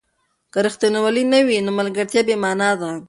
که 0.51 0.59
ریښتینولي 0.65 1.23
نه 1.33 1.39
وي، 1.47 1.57
نو 1.65 1.71
ملګرتیا 1.79 2.21
بې 2.27 2.35
مانا 2.43 2.71
ده. 2.79 2.91